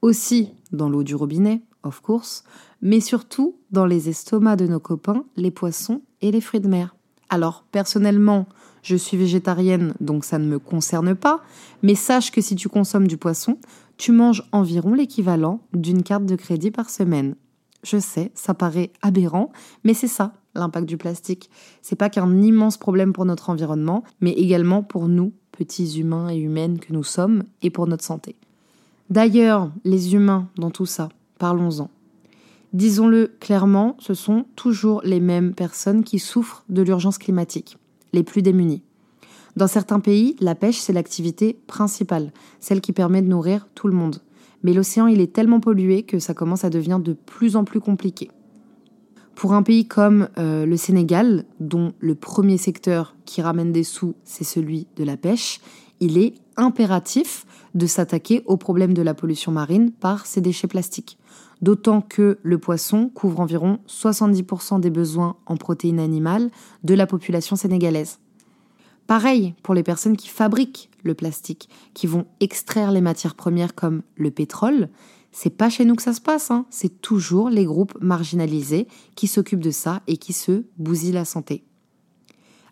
aussi 0.01 0.49
dans 0.71 0.89
l'eau 0.89 1.03
du 1.03 1.15
robinet, 1.15 1.61
of 1.83 2.01
course, 2.01 2.43
mais 2.81 2.99
surtout 2.99 3.57
dans 3.71 3.85
les 3.85 4.09
estomacs 4.09 4.59
de 4.59 4.67
nos 4.67 4.79
copains, 4.79 5.23
les 5.35 5.51
poissons 5.51 6.01
et 6.21 6.31
les 6.31 6.41
fruits 6.41 6.59
de 6.59 6.67
mer. 6.67 6.94
Alors 7.35 7.65
personnellement, 7.69 8.47
je 8.81 8.95
suis 8.95 9.17
végétarienne, 9.17 9.93
donc 9.99 10.23
ça 10.23 10.39
ne 10.39 10.45
me 10.45 10.57
concerne 10.57 11.15
pas, 11.15 11.41
mais 11.83 11.93
sache 11.93 12.31
que 12.31 12.39
si 12.39 12.55
tu 12.55 12.69
consommes 12.69 13.09
du 13.09 13.17
poisson, 13.17 13.57
tu 13.97 14.13
manges 14.13 14.47
environ 14.53 14.93
l'équivalent 14.93 15.59
d'une 15.73 16.01
carte 16.01 16.25
de 16.25 16.37
crédit 16.37 16.71
par 16.71 16.89
semaine. 16.89 17.35
Je 17.83 17.97
sais, 17.97 18.31
ça 18.35 18.53
paraît 18.53 18.93
aberrant, 19.01 19.51
mais 19.83 19.93
c'est 19.93 20.07
ça 20.07 20.31
l'impact 20.53 20.87
du 20.87 20.95
plastique. 20.95 21.49
C'est 21.81 21.97
pas 21.97 22.09
qu'un 22.09 22.41
immense 22.41 22.77
problème 22.77 23.11
pour 23.11 23.25
notre 23.25 23.49
environnement, 23.49 24.05
mais 24.21 24.31
également 24.31 24.81
pour 24.81 25.09
nous, 25.09 25.33
petits 25.51 25.99
humains 25.99 26.29
et 26.29 26.37
humaines 26.37 26.79
que 26.79 26.93
nous 26.93 27.03
sommes, 27.03 27.43
et 27.61 27.69
pour 27.69 27.85
notre 27.85 28.05
santé. 28.05 28.37
D'ailleurs, 29.09 29.73
les 29.83 30.13
humains 30.13 30.47
dans 30.55 30.71
tout 30.71 30.85
ça, 30.85 31.09
parlons-en. 31.37 31.89
Disons-le 32.75 33.31
clairement, 33.39 33.95
ce 33.99 34.13
sont 34.13 34.43
toujours 34.57 34.99
les 35.05 35.21
mêmes 35.21 35.53
personnes 35.53 36.03
qui 36.03 36.19
souffrent 36.19 36.65
de 36.67 36.81
l'urgence 36.81 37.17
climatique 37.17 37.77
les 38.11 38.21
plus 38.21 38.41
démunis. 38.41 38.83
Dans 39.55 39.67
certains 39.67 40.01
pays, 40.01 40.35
la 40.41 40.55
pêche, 40.55 40.79
c'est 40.79 40.91
l'activité 40.91 41.57
principale, 41.67 42.33
celle 42.59 42.81
qui 42.81 42.91
permet 42.91 43.21
de 43.21 43.29
nourrir 43.29 43.69
tout 43.75 43.87
le 43.87 43.93
monde. 43.93 44.17
Mais 44.63 44.73
l'océan, 44.73 45.07
il 45.07 45.21
est 45.21 45.31
tellement 45.31 45.61
pollué 45.61 46.03
que 46.03 46.19
ça 46.19 46.33
commence 46.33 46.65
à 46.65 46.69
devenir 46.69 46.99
de 46.99 47.13
plus 47.13 47.55
en 47.55 47.63
plus 47.63 47.79
compliqué. 47.79 48.29
Pour 49.35 49.53
un 49.53 49.63
pays 49.63 49.87
comme 49.87 50.27
euh, 50.37 50.65
le 50.65 50.75
Sénégal, 50.75 51.45
dont 51.61 51.93
le 51.99 52.13
premier 52.13 52.57
secteur 52.57 53.15
qui 53.23 53.41
ramène 53.41 53.71
des 53.71 53.85
sous, 53.85 54.15
c'est 54.25 54.43
celui 54.43 54.87
de 54.97 55.05
la 55.05 55.15
pêche, 55.15 55.61
il 56.01 56.17
est 56.17 56.33
impératif 56.57 57.45
de 57.73 57.87
s'attaquer 57.87 58.43
au 58.45 58.57
problème 58.57 58.93
de 58.93 59.01
la 59.01 59.13
pollution 59.13 59.51
marine 59.51 59.91
par 59.91 60.25
ces 60.25 60.41
déchets 60.41 60.67
plastiques. 60.67 61.17
D'autant 61.61 62.01
que 62.01 62.37
le 62.43 62.57
poisson 62.57 63.09
couvre 63.13 63.39
environ 63.39 63.79
70% 63.87 64.79
des 64.79 64.89
besoins 64.89 65.37
en 65.45 65.57
protéines 65.57 65.99
animales 65.99 66.49
de 66.83 66.93
la 66.93 67.07
population 67.07 67.55
sénégalaise. 67.55 68.19
Pareil 69.07 69.53
pour 69.61 69.73
les 69.73 69.83
personnes 69.83 70.17
qui 70.17 70.29
fabriquent 70.29 70.89
le 71.03 71.13
plastique, 71.13 71.69
qui 71.93 72.07
vont 72.07 72.25
extraire 72.39 72.91
les 72.91 73.01
matières 73.01 73.35
premières 73.35 73.75
comme 73.75 74.01
le 74.15 74.31
pétrole. 74.31 74.89
C'est 75.31 75.51
pas 75.51 75.69
chez 75.69 75.85
nous 75.85 75.95
que 75.95 76.01
ça 76.01 76.13
se 76.13 76.21
passe, 76.21 76.49
hein. 76.49 76.65
c'est 76.69 77.01
toujours 77.01 77.49
les 77.49 77.65
groupes 77.65 77.95
marginalisés 78.01 78.87
qui 79.15 79.27
s'occupent 79.27 79.59
de 79.63 79.71
ça 79.71 80.01
et 80.07 80.17
qui 80.17 80.33
se 80.33 80.63
bousillent 80.77 81.11
la 81.11 81.25
santé. 81.25 81.63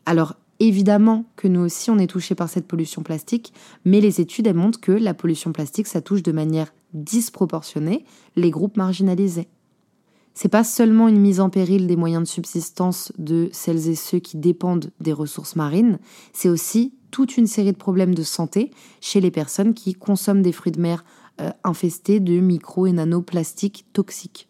Alors 0.05 0.35
Évidemment 0.65 1.25
que 1.36 1.50
nous 1.50 1.60
aussi 1.60 1.91
on 1.91 2.00
est 2.00 2.08
touché 2.08 2.36
par 2.36 2.48
cette 2.48 2.70
pollution 2.70 3.03
plastique, 3.03 3.51
mais 3.84 4.00
les 4.00 4.22
études 4.22 4.48
montrent 4.55 4.79
que 4.79 4.93
la 4.93 5.13
pollution 5.13 5.51
plastique 5.51 5.88
ça 5.88 6.00
touche 6.00 6.24
de 6.24 6.32
manière 6.32 6.74
disproportionnée 6.93 8.05
les 8.38 8.50
groupes 8.50 8.77
marginalisés. 8.77 9.50
C'est 10.34 10.48
pas 10.48 10.63
seulement 10.63 11.10
une 11.10 11.20
mise 11.20 11.41
en 11.41 11.50
péril 11.50 11.86
des 11.86 11.98
moyens 11.98 12.24
de 12.24 12.29
subsistance 12.29 13.12
de 13.17 13.50
celles 13.51 13.89
et 13.89 13.96
ceux 13.96 14.20
qui 14.20 14.38
dépendent 14.38 14.91
des 15.01 15.12
ressources 15.12 15.58
marines, 15.58 16.00
c'est 16.32 16.48
aussi 16.48 16.93
toute 17.12 17.36
une 17.36 17.46
série 17.46 17.74
de 17.74 17.77
problèmes 17.77 18.15
de 18.15 18.24
santé 18.24 18.72
chez 19.01 19.20
les 19.20 19.32
personnes 19.32 19.74
qui 19.74 19.93
consomment 19.93 20.43
des 20.43 20.53
fruits 20.53 20.72
de 20.72 20.79
mer 20.79 21.03
euh, 21.41 21.51
infestés 21.65 22.22
de 22.22 22.39
micro 22.39 22.88
et 22.88 22.93
nanoplastiques 22.93 23.86
toxiques. 23.91 24.48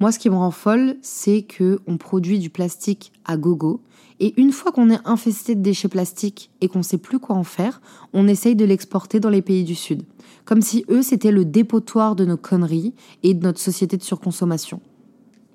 Moi, 0.00 0.10
ce 0.10 0.18
qui 0.18 0.30
me 0.30 0.36
rend 0.36 0.50
folle, 0.50 0.96
c'est 1.02 1.42
que 1.42 1.80
on 1.86 1.98
produit 1.98 2.38
du 2.38 2.48
plastique 2.48 3.12
à 3.26 3.36
gogo. 3.36 3.82
Et 4.18 4.34
une 4.40 4.52
fois 4.52 4.72
qu'on 4.72 4.90
est 4.90 5.00
infesté 5.04 5.54
de 5.54 5.60
déchets 5.60 5.88
plastiques 5.88 6.50
et 6.60 6.68
qu'on 6.68 6.82
sait 6.82 6.98
plus 6.98 7.18
quoi 7.18 7.36
en 7.36 7.44
faire, 7.44 7.80
on 8.12 8.28
essaye 8.28 8.56
de 8.56 8.64
l'exporter 8.64 9.20
dans 9.20 9.28
les 9.28 9.42
pays 9.42 9.64
du 9.64 9.74
Sud. 9.74 10.02
Comme 10.44 10.62
si 10.62 10.84
eux, 10.88 11.02
c'était 11.02 11.32
le 11.32 11.44
dépotoir 11.44 12.16
de 12.16 12.24
nos 12.24 12.36
conneries 12.36 12.94
et 13.22 13.34
de 13.34 13.42
notre 13.42 13.60
société 13.60 13.96
de 13.96 14.02
surconsommation. 14.02 14.80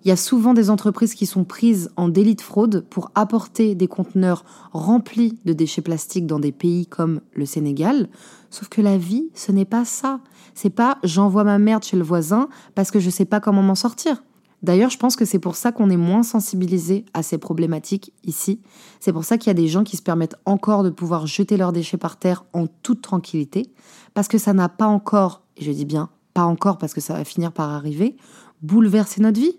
Il 0.03 0.07
y 0.07 0.11
a 0.11 0.15
souvent 0.17 0.53
des 0.53 0.71
entreprises 0.71 1.13
qui 1.13 1.27
sont 1.27 1.43
prises 1.43 1.91
en 1.95 2.09
délit 2.09 2.35
de 2.35 2.41
fraude 2.41 2.85
pour 2.89 3.11
apporter 3.13 3.75
des 3.75 3.87
conteneurs 3.87 4.43
remplis 4.73 5.37
de 5.45 5.53
déchets 5.53 5.83
plastiques 5.83 6.25
dans 6.25 6.39
des 6.39 6.51
pays 6.51 6.87
comme 6.87 7.21
le 7.33 7.45
Sénégal. 7.45 8.09
Sauf 8.49 8.67
que 8.67 8.81
la 8.81 8.97
vie, 8.97 9.29
ce 9.35 9.51
n'est 9.51 9.65
pas 9.65 9.85
ça. 9.85 10.19
C'est 10.55 10.71
pas 10.71 10.97
j'envoie 11.03 11.43
ma 11.43 11.59
merde 11.59 11.83
chez 11.83 11.97
le 11.97 12.03
voisin 12.03 12.49
parce 12.73 12.89
que 12.89 12.99
je 12.99 13.11
sais 13.11 13.25
pas 13.25 13.39
comment 13.39 13.61
m'en 13.61 13.75
sortir. 13.75 14.23
D'ailleurs, 14.63 14.91
je 14.91 14.97
pense 14.97 15.15
que 15.15 15.25
c'est 15.25 15.39
pour 15.39 15.55
ça 15.55 15.71
qu'on 15.71 15.89
est 15.89 15.97
moins 15.97 16.23
sensibilisé 16.23 17.05
à 17.13 17.23
ces 17.23 17.37
problématiques 17.37 18.13
ici. 18.23 18.61
C'est 18.99 19.11
pour 19.11 19.23
ça 19.23 19.37
qu'il 19.37 19.49
y 19.49 19.51
a 19.51 19.55
des 19.55 19.67
gens 19.67 19.83
qui 19.83 19.97
se 19.97 20.03
permettent 20.03 20.35
encore 20.45 20.83
de 20.83 20.89
pouvoir 20.91 21.25
jeter 21.25 21.57
leurs 21.57 21.71
déchets 21.71 21.97
par 21.97 22.17
terre 22.17 22.45
en 22.53 22.67
toute 22.67 23.01
tranquillité, 23.01 23.71
parce 24.13 24.27
que 24.27 24.37
ça 24.37 24.53
n'a 24.53 24.69
pas 24.69 24.87
encore, 24.87 25.41
et 25.57 25.63
je 25.63 25.71
dis 25.71 25.85
bien 25.85 26.09
pas 26.33 26.43
encore 26.43 26.77
parce 26.77 26.93
que 26.93 27.01
ça 27.01 27.13
va 27.13 27.25
finir 27.25 27.51
par 27.51 27.69
arriver, 27.69 28.15
bouleversé 28.61 29.21
notre 29.21 29.39
vie. 29.39 29.57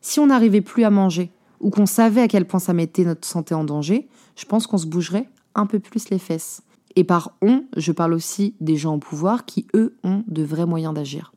Si 0.00 0.18
on 0.18 0.26
n'arrivait 0.26 0.60
plus 0.60 0.84
à 0.84 0.90
manger, 0.90 1.30
ou 1.60 1.70
qu'on 1.70 1.86
savait 1.86 2.22
à 2.22 2.28
quel 2.28 2.46
point 2.46 2.60
ça 2.60 2.72
mettait 2.72 3.04
notre 3.04 3.26
santé 3.26 3.54
en 3.54 3.64
danger, 3.64 4.08
je 4.34 4.44
pense 4.44 4.66
qu'on 4.66 4.78
se 4.78 4.86
bougerait 4.86 5.28
un 5.54 5.66
peu 5.66 5.78
plus 5.78 6.08
les 6.08 6.18
fesses. 6.18 6.62
Et 6.96 7.04
par 7.04 7.36
on, 7.42 7.64
je 7.76 7.92
parle 7.92 8.14
aussi 8.14 8.54
des 8.60 8.76
gens 8.76 8.94
au 8.94 8.98
pouvoir 8.98 9.44
qui, 9.44 9.66
eux, 9.74 9.94
ont 10.02 10.24
de 10.26 10.42
vrais 10.42 10.66
moyens 10.66 10.94
d'agir. 10.94 11.32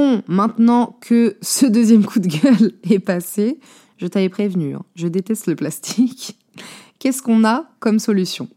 Bon, 0.00 0.22
maintenant 0.28 0.96
que 1.00 1.36
ce 1.42 1.66
deuxième 1.66 2.04
coup 2.04 2.20
de 2.20 2.28
gueule 2.28 2.70
est 2.88 3.00
passé, 3.00 3.58
je 3.96 4.06
t'avais 4.06 4.28
prévenu, 4.28 4.76
hein, 4.76 4.84
je 4.94 5.08
déteste 5.08 5.48
le 5.48 5.56
plastique. 5.56 6.38
Qu'est-ce 7.00 7.20
qu'on 7.20 7.44
a 7.44 7.64
comme 7.80 7.98
solution? 7.98 8.48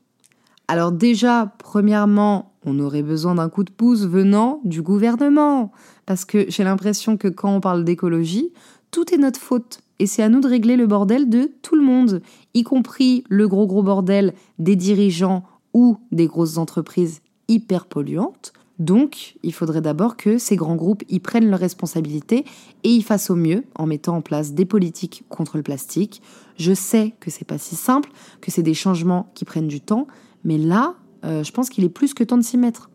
Alors 0.67 0.91
déjà, 0.91 1.55
premièrement, 1.57 2.53
on 2.63 2.77
aurait 2.77 3.01
besoin 3.01 3.33
d'un 3.33 3.49
coup 3.49 3.63
de 3.63 3.71
pouce 3.71 4.05
venant 4.05 4.61
du 4.65 4.83
gouvernement. 4.83 5.71
Parce 6.05 6.25
que 6.25 6.45
j'ai 6.47 6.63
l'impression 6.63 7.17
que 7.17 7.27
quand 7.27 7.55
on 7.55 7.59
parle 7.59 7.85
d'écologie, 7.85 8.53
tout 8.91 9.11
est 9.11 9.17
notre 9.17 9.39
faute. 9.39 9.79
Et 9.97 10.05
c'est 10.05 10.21
à 10.21 10.29
nous 10.29 10.41
de 10.41 10.47
régler 10.47 10.75
le 10.75 10.85
bordel 10.85 11.27
de 11.27 11.49
tout 11.63 11.75
le 11.75 11.81
monde, 11.81 12.21
y 12.53 12.61
compris 12.61 13.23
le 13.29 13.47
gros 13.47 13.65
gros 13.65 13.81
bordel 13.81 14.35
des 14.59 14.75
dirigeants 14.75 15.43
ou 15.73 15.97
des 16.11 16.27
grosses 16.27 16.59
entreprises 16.59 17.21
hyper 17.47 17.87
polluantes. 17.87 18.53
Donc, 18.81 19.35
il 19.43 19.53
faudrait 19.53 19.81
d'abord 19.81 20.17
que 20.17 20.39
ces 20.39 20.55
grands 20.55 20.75
groupes 20.75 21.03
y 21.07 21.19
prennent 21.19 21.51
leurs 21.51 21.59
responsabilités 21.59 22.45
et 22.83 22.89
y 22.89 23.03
fassent 23.03 23.29
au 23.29 23.35
mieux 23.35 23.63
en 23.75 23.85
mettant 23.85 24.17
en 24.17 24.21
place 24.21 24.53
des 24.53 24.65
politiques 24.65 25.23
contre 25.29 25.57
le 25.57 25.61
plastique. 25.61 26.23
Je 26.57 26.73
sais 26.73 27.13
que 27.19 27.29
c'est 27.29 27.45
pas 27.45 27.59
si 27.59 27.75
simple, 27.75 28.09
que 28.41 28.49
c'est 28.49 28.63
des 28.63 28.73
changements 28.73 29.31
qui 29.35 29.45
prennent 29.45 29.67
du 29.67 29.81
temps, 29.81 30.07
mais 30.43 30.57
là, 30.57 30.95
euh, 31.25 31.43
je 31.43 31.51
pense 31.51 31.69
qu'il 31.69 31.83
est 31.83 31.89
plus 31.89 32.15
que 32.15 32.23
temps 32.23 32.39
de 32.39 32.41
s'y 32.41 32.57
mettre. 32.57 32.89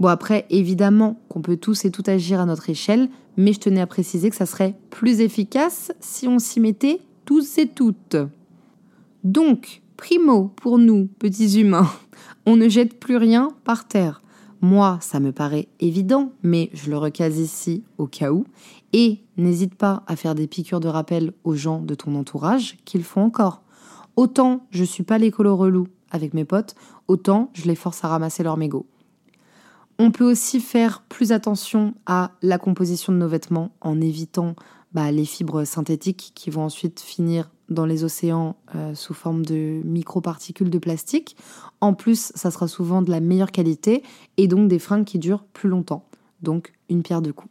Bon, 0.00 0.08
après, 0.08 0.46
évidemment 0.50 1.20
qu'on 1.28 1.40
peut 1.40 1.56
tous 1.56 1.84
et 1.84 1.92
tout 1.92 2.02
agir 2.04 2.40
à 2.40 2.44
notre 2.44 2.68
échelle, 2.68 3.10
mais 3.36 3.52
je 3.52 3.60
tenais 3.60 3.82
à 3.82 3.86
préciser 3.86 4.30
que 4.30 4.36
ça 4.36 4.46
serait 4.46 4.74
plus 4.90 5.20
efficace 5.20 5.92
si 6.00 6.26
on 6.26 6.40
s'y 6.40 6.58
mettait 6.58 6.98
tous 7.24 7.56
et 7.58 7.68
toutes. 7.68 8.16
Donc, 9.22 9.80
primo, 9.96 10.50
pour 10.56 10.78
nous, 10.78 11.06
petits 11.20 11.60
humains, 11.60 11.88
on 12.46 12.56
ne 12.56 12.68
jette 12.68 12.98
plus 12.98 13.16
rien 13.16 13.52
par 13.62 13.86
terre. 13.86 14.22
Moi, 14.64 14.96
ça 15.02 15.20
me 15.20 15.30
paraît 15.30 15.68
évident, 15.78 16.32
mais 16.42 16.70
je 16.72 16.88
le 16.88 16.96
recase 16.96 17.36
ici 17.36 17.84
au 17.98 18.06
cas 18.06 18.32
où. 18.32 18.46
Et 18.94 19.18
n'hésite 19.36 19.74
pas 19.74 20.04
à 20.06 20.16
faire 20.16 20.34
des 20.34 20.46
piqûres 20.46 20.80
de 20.80 20.88
rappel 20.88 21.34
aux 21.44 21.54
gens 21.54 21.80
de 21.80 21.94
ton 21.94 22.14
entourage 22.14 22.78
qu'ils 22.86 23.04
font 23.04 23.20
encore. 23.20 23.60
Autant 24.16 24.64
je 24.70 24.82
suis 24.82 25.02
pas 25.02 25.18
l'écolo 25.18 25.54
relou 25.54 25.86
avec 26.10 26.32
mes 26.32 26.46
potes, 26.46 26.76
autant 27.08 27.50
je 27.52 27.66
les 27.66 27.74
force 27.74 28.04
à 28.04 28.08
ramasser 28.08 28.42
leurs 28.42 28.56
mégots. 28.56 28.86
On 29.98 30.10
peut 30.10 30.24
aussi 30.24 30.60
faire 30.60 31.02
plus 31.10 31.30
attention 31.30 31.92
à 32.06 32.30
la 32.40 32.56
composition 32.56 33.12
de 33.12 33.18
nos 33.18 33.28
vêtements 33.28 33.70
en 33.82 34.00
évitant 34.00 34.56
bah, 34.94 35.10
les 35.10 35.24
fibres 35.24 35.64
synthétiques 35.64 36.32
qui 36.34 36.50
vont 36.50 36.62
ensuite 36.62 37.00
finir 37.00 37.50
dans 37.68 37.86
les 37.86 38.04
océans 38.04 38.56
euh, 38.74 38.94
sous 38.94 39.14
forme 39.14 39.44
de 39.44 39.80
microparticules 39.84 40.70
de 40.70 40.78
plastique. 40.78 41.36
En 41.80 41.94
plus, 41.94 42.32
ça 42.34 42.50
sera 42.50 42.68
souvent 42.68 43.02
de 43.02 43.10
la 43.10 43.20
meilleure 43.20 43.52
qualité 43.52 44.02
et 44.36 44.46
donc 44.46 44.68
des 44.68 44.78
fringues 44.78 45.04
qui 45.04 45.18
durent 45.18 45.44
plus 45.52 45.68
longtemps. 45.68 46.04
Donc 46.42 46.72
une 46.88 47.02
pierre 47.02 47.22
de 47.22 47.32
coups. 47.32 47.50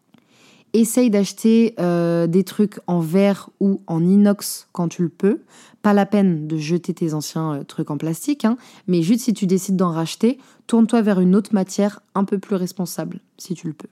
Essaye 0.76 1.12
d'acheter 1.12 1.76
euh, 1.80 2.26
des 2.26 2.44
trucs 2.44 2.80
en 2.88 3.00
verre 3.00 3.50
ou 3.60 3.82
en 3.86 4.04
inox 4.04 4.68
quand 4.72 4.88
tu 4.88 5.04
le 5.04 5.10
peux. 5.10 5.42
Pas 5.84 5.94
la 5.94 6.08
peine 6.08 6.48
de 6.48 6.58
jeter 6.58 6.94
tes 6.94 7.14
anciens 7.14 7.56
euh, 7.56 7.64
trucs 7.64 7.92
en 7.92 7.98
plastique, 7.98 8.46
hein, 8.46 8.58
mais 8.88 9.04
juste 9.04 9.22
si 9.22 9.34
tu 9.34 9.46
décides 9.46 9.76
d'en 9.76 9.92
racheter, 9.92 10.40
tourne-toi 10.66 11.02
vers 11.02 11.20
une 11.20 11.36
autre 11.36 11.54
matière 11.54 12.00
un 12.16 12.24
peu 12.24 12.40
plus 12.40 12.56
responsable, 12.56 13.20
si 13.38 13.54
tu 13.54 13.68
le 13.68 13.74
peux. 13.74 13.90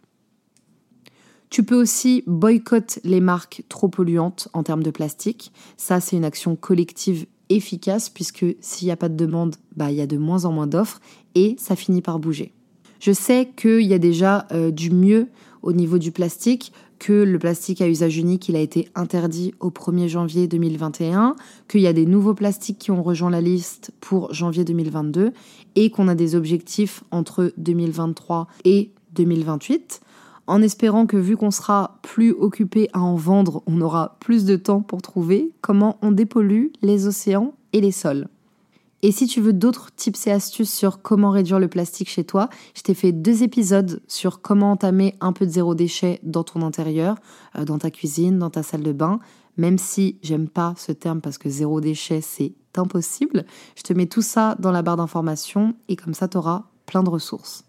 Tu 1.51 1.63
peux 1.63 1.75
aussi 1.75 2.23
boycotter 2.27 3.01
les 3.03 3.19
marques 3.19 3.63
trop 3.67 3.89
polluantes 3.89 4.47
en 4.53 4.63
termes 4.63 4.83
de 4.83 4.89
plastique. 4.89 5.51
Ça, 5.75 5.99
c'est 5.99 6.15
une 6.15 6.23
action 6.23 6.55
collective 6.55 7.25
efficace 7.49 8.09
puisque 8.09 8.45
s'il 8.61 8.87
n'y 8.87 8.91
a 8.93 8.95
pas 8.95 9.09
de 9.09 9.17
demande, 9.17 9.57
bah, 9.75 9.91
il 9.91 9.97
y 9.97 10.01
a 10.01 10.07
de 10.07 10.17
moins 10.17 10.45
en 10.45 10.53
moins 10.53 10.65
d'offres 10.65 11.01
et 11.35 11.57
ça 11.59 11.75
finit 11.75 12.01
par 12.01 12.19
bouger. 12.19 12.53
Je 13.01 13.11
sais 13.11 13.49
qu'il 13.53 13.81
y 13.81 13.93
a 13.93 13.97
déjà 13.97 14.47
euh, 14.53 14.71
du 14.71 14.91
mieux 14.91 15.27
au 15.61 15.73
niveau 15.73 15.97
du 15.97 16.13
plastique, 16.13 16.71
que 16.99 17.11
le 17.11 17.37
plastique 17.37 17.81
à 17.81 17.89
usage 17.89 18.17
unique, 18.17 18.47
il 18.47 18.55
a 18.55 18.61
été 18.61 18.87
interdit 18.95 19.53
au 19.59 19.71
1er 19.71 20.07
janvier 20.07 20.47
2021, 20.47 21.35
qu'il 21.67 21.81
y 21.81 21.87
a 21.87 21.93
des 21.93 22.05
nouveaux 22.05 22.33
plastiques 22.33 22.79
qui 22.79 22.91
ont 22.91 23.03
rejoint 23.03 23.29
la 23.29 23.41
liste 23.41 23.91
pour 23.99 24.33
janvier 24.33 24.63
2022 24.63 25.33
et 25.75 25.89
qu'on 25.89 26.07
a 26.07 26.15
des 26.15 26.35
objectifs 26.35 27.03
entre 27.11 27.51
2023 27.57 28.47
et 28.63 28.91
2028 29.13 30.01
en 30.47 30.61
espérant 30.61 31.05
que 31.05 31.17
vu 31.17 31.37
qu'on 31.37 31.51
sera 31.51 31.99
plus 32.01 32.31
occupé 32.31 32.89
à 32.93 32.99
en 32.99 33.15
vendre, 33.15 33.63
on 33.67 33.81
aura 33.81 34.17
plus 34.19 34.45
de 34.45 34.55
temps 34.55 34.81
pour 34.81 35.01
trouver 35.01 35.51
comment 35.61 35.97
on 36.01 36.11
dépollue 36.11 36.67
les 36.81 37.07
océans 37.07 37.53
et 37.73 37.81
les 37.81 37.91
sols. 37.91 38.27
Et 39.03 39.11
si 39.11 39.25
tu 39.25 39.41
veux 39.41 39.53
d'autres 39.53 39.89
tips 39.95 40.27
et 40.27 40.31
astuces 40.31 40.71
sur 40.71 41.01
comment 41.01 41.31
réduire 41.31 41.59
le 41.59 41.67
plastique 41.67 42.09
chez 42.09 42.23
toi, 42.23 42.49
je 42.75 42.83
t'ai 42.83 42.93
fait 42.93 43.11
deux 43.11 43.41
épisodes 43.43 44.01
sur 44.07 44.41
comment 44.41 44.71
entamer 44.71 45.15
un 45.21 45.33
peu 45.33 45.45
de 45.45 45.51
zéro 45.51 45.73
déchet 45.73 46.19
dans 46.23 46.43
ton 46.43 46.61
intérieur, 46.61 47.15
euh, 47.57 47.65
dans 47.65 47.79
ta 47.79 47.89
cuisine, 47.89 48.37
dans 48.37 48.51
ta 48.51 48.61
salle 48.61 48.83
de 48.83 48.91
bain. 48.91 49.19
Même 49.57 49.77
si 49.77 50.17
j'aime 50.21 50.47
pas 50.47 50.75
ce 50.77 50.91
terme 50.91 51.19
parce 51.19 51.37
que 51.37 51.49
zéro 51.49 51.81
déchet 51.81 52.21
c'est 52.21 52.53
impossible, 52.77 53.45
je 53.75 53.83
te 53.83 53.91
mets 53.93 54.05
tout 54.05 54.21
ça 54.21 54.55
dans 54.59 54.71
la 54.71 54.81
barre 54.81 54.97
d'informations 54.97 55.75
et 55.89 55.95
comme 55.95 56.13
ça 56.13 56.27
tu 56.27 56.37
auras 56.37 56.63
plein 56.85 57.03
de 57.03 57.09
ressources. 57.09 57.65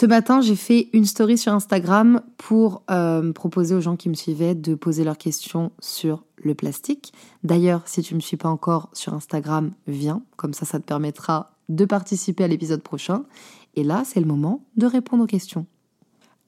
Ce 0.00 0.06
matin, 0.06 0.40
j'ai 0.40 0.56
fait 0.56 0.88
une 0.94 1.04
story 1.04 1.36
sur 1.36 1.52
Instagram 1.52 2.22
pour 2.38 2.84
euh, 2.90 3.34
proposer 3.34 3.74
aux 3.74 3.82
gens 3.82 3.96
qui 3.96 4.08
me 4.08 4.14
suivaient 4.14 4.54
de 4.54 4.74
poser 4.74 5.04
leurs 5.04 5.18
questions 5.18 5.72
sur 5.78 6.24
le 6.36 6.54
plastique. 6.54 7.12
D'ailleurs, 7.44 7.82
si 7.84 8.00
tu 8.00 8.14
ne 8.14 8.16
me 8.16 8.22
suis 8.22 8.38
pas 8.38 8.48
encore 8.48 8.88
sur 8.94 9.12
Instagram, 9.12 9.72
viens, 9.86 10.22
comme 10.36 10.54
ça, 10.54 10.64
ça 10.64 10.80
te 10.80 10.86
permettra 10.86 11.50
de 11.68 11.84
participer 11.84 12.44
à 12.44 12.48
l'épisode 12.48 12.80
prochain. 12.80 13.24
Et 13.74 13.84
là, 13.84 14.04
c'est 14.06 14.20
le 14.20 14.26
moment 14.26 14.64
de 14.78 14.86
répondre 14.86 15.24
aux 15.24 15.26
questions. 15.26 15.66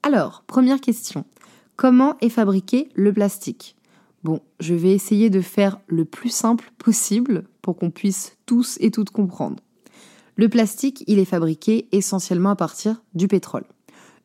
Alors, 0.01 0.43
première 0.47 0.81
question. 0.81 1.23
Comment 1.75 2.15
est 2.21 2.29
fabriqué 2.29 2.89
le 2.95 3.13
plastique? 3.13 3.75
Bon, 4.23 4.39
je 4.61 4.73
vais 4.73 4.93
essayer 4.93 5.29
de 5.29 5.41
faire 5.41 5.79
le 5.85 6.05
plus 6.05 6.33
simple 6.33 6.71
possible 6.79 7.43
pour 7.61 7.77
qu'on 7.77 7.91
puisse 7.91 8.35
tous 8.47 8.79
et 8.81 8.89
toutes 8.89 9.11
comprendre. 9.11 9.57
Le 10.35 10.49
plastique, 10.49 11.03
il 11.07 11.19
est 11.19 11.25
fabriqué 11.25 11.87
essentiellement 11.91 12.51
à 12.51 12.55
partir 12.55 13.03
du 13.13 13.27
pétrole. 13.27 13.65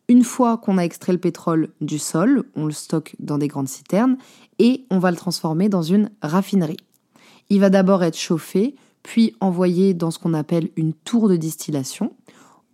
Une 0.09 0.25
fois 0.25 0.57
qu'on 0.57 0.79
a 0.79 0.85
extrait 0.85 1.13
le 1.13 1.19
pétrole 1.19 1.69
du 1.83 1.99
sol, 1.99 2.45
on 2.57 2.65
le 2.65 2.73
stocke 2.73 3.15
dans 3.19 3.37
des 3.37 3.49
grandes 3.49 3.69
citernes 3.69 4.17
et 4.59 4.87
on 4.91 4.99
va 4.99 5.11
le 5.11 5.19
transformer 5.19 5.69
dans 5.69 5.83
une 5.83 6.11
raffinerie. 6.23 6.79
Il 7.51 7.61
va 7.61 7.69
d'abord 7.69 8.03
être 8.03 8.17
chauffé, 8.17 8.75
puis 9.03 9.37
envoyé 9.41 9.93
dans 9.93 10.11
ce 10.11 10.19
qu'on 10.19 10.33
appelle 10.33 10.71
une 10.77 10.95
tour 10.95 11.29
de 11.29 11.37
distillation. 11.37 12.15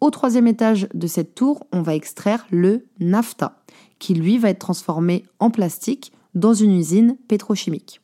Au 0.00 0.10
troisième 0.10 0.46
étage 0.46 0.88
de 0.94 1.06
cette 1.08 1.34
tour, 1.34 1.66
on 1.72 1.82
va 1.82 1.96
extraire 1.96 2.46
le 2.50 2.86
nafta, 3.00 3.62
qui 3.98 4.14
lui 4.14 4.38
va 4.38 4.50
être 4.50 4.60
transformé 4.60 5.24
en 5.40 5.50
plastique 5.50 6.12
dans 6.36 6.54
une 6.54 6.76
usine 6.76 7.16
pétrochimique. 7.26 8.00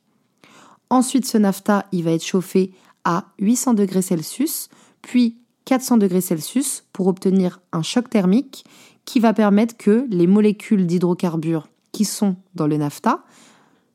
Ensuite, 0.89 1.25
ce 1.25 1.37
nafta, 1.37 1.85
il 1.93 2.03
va 2.03 2.11
être 2.11 2.25
chauffé 2.25 2.73
à 3.05 3.27
800 3.39 3.75
degrés 3.75 4.01
Celsius 4.01 4.69
puis 5.01 5.37
400 5.65 5.97
degrés 5.97 6.21
Celsius 6.21 6.83
pour 6.93 7.07
obtenir 7.07 7.61
un 7.71 7.81
choc 7.81 8.09
thermique 8.09 8.65
qui 9.05 9.19
va 9.19 9.33
permettre 9.33 9.77
que 9.77 10.05
les 10.09 10.27
molécules 10.27 10.85
d'hydrocarbures 10.85 11.67
qui 11.91 12.05
sont 12.05 12.35
dans 12.55 12.67
le 12.67 12.77
nafta 12.77 13.23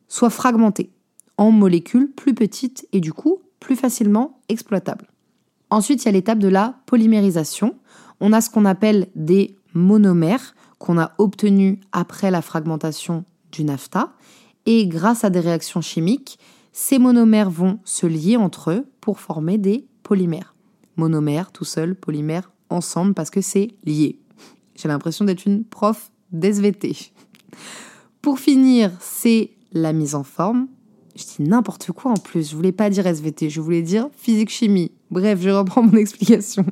soient 0.09 0.31
fragmentées 0.31 0.91
en 1.39 1.51
molécules 1.51 2.11
plus 2.13 2.35
petites 2.35 2.87
et 2.93 3.01
du 3.01 3.13
coup 3.13 3.41
plus 3.61 3.77
facilement 3.77 4.41
exploitables. 4.49 5.09
Ensuite, 5.71 6.03
il 6.03 6.07
y 6.07 6.09
a 6.09 6.13
l'étape 6.13 6.39
de 6.39 6.49
la 6.49 6.77
polymérisation. 6.87 7.77
On 8.21 8.33
a 8.33 8.41
ce 8.41 8.51
qu'on 8.51 8.65
appelle 8.65 9.09
des 9.15 9.57
monomères 9.75 10.55
qu'on 10.79 10.99
a 10.99 11.13
obtenus 11.19 11.79
après 11.93 12.31
la 12.31 12.43
fragmentation 12.43 13.25
du 13.53 13.65
nafta. 13.65 14.13
Et 14.67 14.87
grâce 14.87 15.25
à 15.25 15.31
des 15.31 15.41
réactions 15.41 15.81
chimiques, 15.81 16.39
ces 16.73 16.99
monomères 16.99 17.51
vont 17.51 17.79
se 17.85 18.07
lier 18.07 18.37
entre 18.37 18.71
eux 18.71 18.87
pour 19.01 19.21
former 19.21 19.59
des 19.59 19.87
polymères. 20.03 20.56
Monomères 20.97 21.53
tout 21.53 21.65
seul, 21.65 21.95
polymères 21.95 22.51
ensemble 22.71 23.15
parce 23.15 23.31
que 23.31 23.41
c'est 23.41 23.69
lié. 23.85 24.19
J'ai 24.75 24.89
l'impression 24.89 25.25
d'être 25.25 25.47
une 25.47 25.65
prof 25.65 26.11
d'SVT. 26.33 27.13
Pour 28.23 28.39
finir, 28.39 28.91
c'est 29.01 29.51
la 29.73 29.93
mise 29.93 30.15
en 30.15 30.25
forme. 30.25 30.69
Je 31.15 31.25
dis 31.25 31.49
n'importe 31.49 31.93
quoi 31.93 32.11
en 32.11 32.17
plus. 32.17 32.51
Je 32.51 32.57
voulais 32.57 32.73
pas 32.73 32.91
dire 32.91 33.07
SVT, 33.07 33.49
je 33.49 33.61
voulais 33.61 33.83
dire 33.83 34.09
physique-chimie. 34.13 34.93
Bref, 35.11 35.41
je 35.41 35.51
reprends 35.51 35.83
mon 35.85 35.95
explication. 35.95 36.67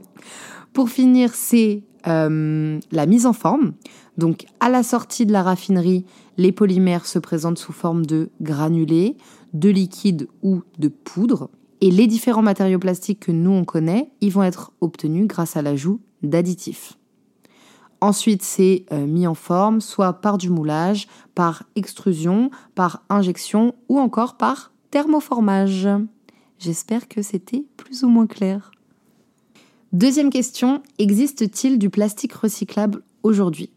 Pour 0.73 0.91
finir, 0.91 1.35
c'est 1.35 1.85
euh, 2.07 2.79
la 2.91 3.07
mise 3.07 3.27
en 3.27 3.33
forme. 3.33 3.75
Donc, 4.19 4.47
à 4.61 4.69
la 4.69 4.83
sortie 4.83 5.27
de 5.27 5.33
la 5.33 5.43
raffinerie, 5.43 6.05
les 6.37 6.53
polymères 6.53 7.07
se 7.07 7.19
présentent 7.19 7.59
sous 7.59 7.73
forme 7.73 8.05
de 8.05 8.31
granulés, 8.41 9.17
de 9.53 9.71
liquide 9.71 10.29
ou 10.43 10.63
de 10.79 10.89
poudre. 10.89 11.51
Et 11.81 11.91
les 11.91 12.07
différents 12.07 12.43
matériaux 12.43 12.79
plastiques 12.79 13.21
que 13.21 13.33
nous 13.33 13.51
on 13.51 13.65
connaît, 13.65 14.11
ils 14.21 14.33
vont 14.33 14.43
être 14.43 14.73
obtenus 14.81 15.27
grâce 15.27 15.57
à 15.57 15.63
l'ajout 15.63 16.01
d'additifs. 16.23 16.99
Ensuite, 18.01 18.43
c'est 18.43 18.85
euh, 18.93 19.07
mis 19.07 19.27
en 19.27 19.35
forme 19.35 19.81
soit 19.81 20.13
par 20.15 20.37
du 20.37 20.51
moulage, 20.51 21.07
par 21.35 21.65
extrusion, 21.75 22.51
par 22.75 23.03
injection 23.09 23.75
ou 23.89 23.99
encore 23.99 24.37
par 24.37 24.73
thermoformage. 24.91 25.89
J'espère 26.59 27.09
que 27.09 27.23
c'était 27.23 27.65
plus 27.77 28.05
ou 28.05 28.09
moins 28.09 28.27
clair. 28.27 28.71
Deuxième 29.93 30.31
question, 30.31 30.83
existe-t-il 30.99 31.79
du 31.79 31.89
plastique 31.89 32.33
recyclable 32.33 33.03
aujourd'hui? 33.23 33.71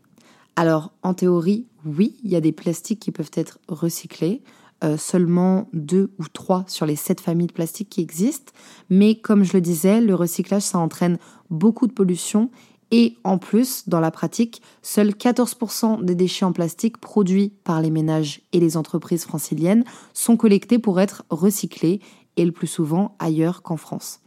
Alors, 0.56 0.92
en 1.04 1.14
théorie, 1.14 1.68
oui, 1.86 2.18
il 2.24 2.32
y 2.32 2.36
a 2.36 2.42
des 2.42 2.52
plastiques 2.52 3.00
qui 3.00 3.12
peuvent 3.12 3.32
être 3.34 3.60
recyclés. 3.68 4.42
Euh, 4.84 4.96
seulement 4.96 5.70
deux 5.74 6.12
ou 6.20 6.26
trois 6.32 6.64
sur 6.68 6.86
les 6.86 6.96
sept 6.96 7.20
familles 7.20 7.48
de 7.48 7.54
plastiques 7.54 7.90
qui 7.90 8.02
existent. 8.02 8.54
Mais 8.92 9.16
comme 9.16 9.44
je 9.44 9.54
le 9.54 9.62
disais, 9.62 10.02
le 10.02 10.14
recyclage, 10.14 10.62
ça 10.62 10.78
entraîne 10.78 11.18
beaucoup 11.50 11.88
de 11.88 11.94
pollution 11.94 12.52
et 12.92 13.18
en 13.24 13.38
plus, 13.38 13.90
dans 13.90 14.00
la 14.00 14.12
pratique, 14.12 14.62
seuls 14.82 15.10
14% 15.10 16.04
des 16.04 16.16
déchets 16.16 16.46
en 16.46 16.54
plastique 16.54 17.00
produits 17.00 17.54
par 17.64 17.82
les 17.82 17.90
ménages 17.90 18.42
et 18.54 18.60
les 18.60 18.78
entreprises 18.78 19.26
franciliennes 19.26 19.84
sont 20.14 20.38
collectés 20.38 20.80
pour 20.80 21.00
être 21.02 21.26
recyclés, 21.30 22.00
et 22.38 22.46
le 22.46 22.52
plus 22.52 22.68
souvent 22.68 23.16
ailleurs 23.20 23.64
qu'en 23.64 23.78
France. 23.78 24.22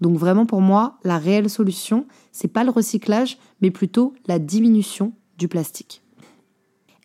Donc 0.00 0.18
vraiment 0.18 0.44
pour 0.44 0.60
moi, 0.60 0.98
la 1.02 1.18
réelle 1.18 1.48
solution, 1.48 2.06
c'est 2.30 2.48
pas 2.48 2.62
le 2.62 2.70
recyclage, 2.70 3.38
mais 3.62 3.70
plutôt 3.70 4.12
la 4.26 4.38
diminution 4.38 5.14
du 5.38 5.48
plastique. 5.48 6.02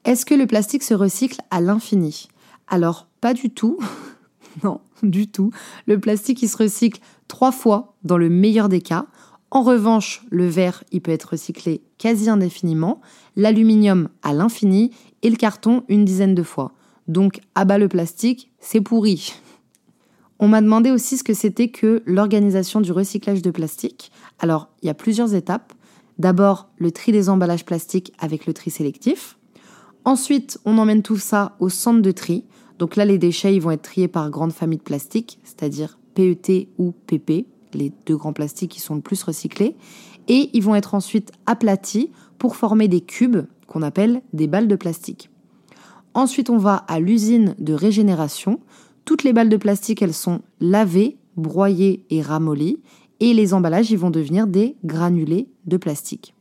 Est-ce 0.03 0.25
que 0.25 0.35
le 0.35 0.47
plastique 0.47 0.83
se 0.83 0.93
recycle 0.93 1.39
à 1.49 1.61
l'infini? 1.61 2.27
Alors 2.69 3.07
pas 3.19 3.33
du 3.33 3.49
tout. 3.49 3.79
non, 4.63 4.79
du 5.03 5.27
tout. 5.27 5.51
Le 5.87 5.99
plastique 5.99 6.41
il 6.41 6.47
se 6.47 6.57
recycle 6.57 7.01
trois 7.27 7.51
fois 7.51 7.95
dans 8.03 8.17
le 8.17 8.29
meilleur 8.29 8.69
des 8.69 8.81
cas. 8.81 9.07
En 9.51 9.63
revanche, 9.63 10.23
le 10.29 10.47
verre, 10.47 10.83
il 10.91 11.01
peut 11.01 11.11
être 11.11 11.31
recyclé 11.31 11.81
quasi 11.97 12.29
indéfiniment, 12.29 13.01
l'aluminium 13.35 14.09
à 14.21 14.31
l'infini 14.31 14.91
et 15.23 15.29
le 15.29 15.37
carton 15.37 15.83
une 15.89 16.05
dizaine 16.05 16.35
de 16.35 16.43
fois. 16.43 16.73
Donc, 17.07 17.41
à 17.55 17.65
bas 17.65 17.79
le 17.79 17.87
plastique, 17.87 18.51
c'est 18.59 18.81
pourri. 18.81 19.33
On 20.39 20.47
m'a 20.47 20.61
demandé 20.61 20.91
aussi 20.91 21.17
ce 21.17 21.23
que 21.23 21.33
c'était 21.33 21.69
que 21.69 22.03
l'organisation 22.05 22.79
du 22.79 22.91
recyclage 22.91 23.41
de 23.41 23.49
plastique. 23.49 24.11
Alors, 24.37 24.69
il 24.81 24.85
y 24.85 24.89
a 24.89 24.93
plusieurs 24.93 25.33
étapes. 25.33 25.73
D'abord, 26.19 26.69
le 26.77 26.91
tri 26.91 27.11
des 27.11 27.27
emballages 27.27 27.65
plastiques 27.65 28.13
avec 28.19 28.45
le 28.45 28.53
tri 28.53 28.69
sélectif. 28.69 29.37
Ensuite, 30.05 30.59
on 30.63 30.77
emmène 30.77 31.01
tout 31.01 31.17
ça 31.17 31.55
au 31.59 31.69
centre 31.69 32.01
de 32.01 32.11
tri. 32.11 32.45
Donc 32.79 32.95
là, 32.95 33.05
les 33.05 33.17
déchets 33.17 33.53
ils 33.53 33.61
vont 33.61 33.71
être 33.71 33.83
triés 33.83 34.07
par 34.07 34.29
grande 34.29 34.53
famille 34.53 34.79
de 34.79 34.83
plastique, 34.83 35.39
c'est-à-dire 35.43 35.99
PET 36.15 36.69
ou 36.77 36.93
PP, 37.05 37.45
les 37.73 37.91
deux 38.05 38.15
grands 38.15 38.33
plastiques 38.33 38.71
qui 38.71 38.79
sont 38.79 38.95
le 38.95 39.01
plus 39.01 39.21
recyclés, 39.21 39.75
et 40.29 40.49
ils 40.53 40.63
vont 40.63 40.75
être 40.75 40.95
ensuite 40.95 41.33
aplatis 41.45 42.09
pour 42.37 42.55
former 42.55 42.87
des 42.87 43.01
cubes 43.01 43.45
qu'on 43.67 43.81
appelle 43.81 44.21
des 44.31 44.47
balles 44.47 44.69
de 44.69 44.77
plastique. 44.77 45.29
Ensuite, 46.13 46.49
on 46.49 46.57
va 46.57 46.75
à 46.75 46.99
l'usine 46.99 47.53
de 47.59 47.73
régénération. 47.73 48.59
Toutes 49.05 49.23
les 49.23 49.33
balles 49.33 49.49
de 49.49 49.57
plastique, 49.57 50.01
elles 50.01 50.13
sont 50.13 50.41
lavées, 50.59 51.17
broyées 51.35 52.05
et 52.09 52.21
ramollies, 52.21 52.79
et 53.19 53.33
les 53.33 53.53
emballages, 53.53 53.91
ils 53.91 53.97
vont 53.97 54.09
devenir 54.09 54.47
des 54.47 54.77
granulés 54.85 55.49
de 55.65 55.77
plastique. 55.77 56.33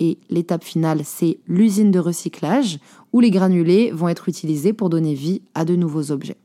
Et 0.00 0.18
l'étape 0.30 0.64
finale, 0.64 1.02
c'est 1.04 1.38
l'usine 1.46 1.90
de 1.90 1.98
recyclage, 1.98 2.78
où 3.12 3.20
les 3.20 3.30
granulés 3.30 3.92
vont 3.92 4.08
être 4.08 4.28
utilisés 4.28 4.72
pour 4.72 4.90
donner 4.90 5.14
vie 5.14 5.42
à 5.54 5.64
de 5.64 5.76
nouveaux 5.76 6.10
objets. 6.10 6.38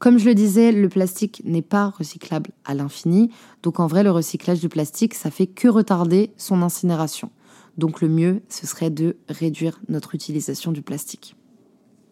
Comme 0.00 0.18
je 0.18 0.24
le 0.24 0.34
disais, 0.34 0.72
le 0.72 0.88
plastique 0.88 1.42
n'est 1.44 1.62
pas 1.62 1.90
recyclable 1.96 2.50
à 2.64 2.74
l'infini, 2.74 3.30
donc 3.62 3.78
en 3.78 3.86
vrai 3.86 4.02
le 4.02 4.10
recyclage 4.10 4.58
du 4.58 4.68
plastique, 4.68 5.14
ça 5.14 5.30
fait 5.30 5.46
que 5.46 5.68
retarder 5.68 6.30
son 6.36 6.62
incinération. 6.62 7.30
Donc 7.78 8.00
le 8.00 8.08
mieux, 8.08 8.42
ce 8.48 8.66
serait 8.66 8.90
de 8.90 9.16
réduire 9.28 9.80
notre 9.88 10.16
utilisation 10.16 10.72
du 10.72 10.82
plastique. 10.82 11.36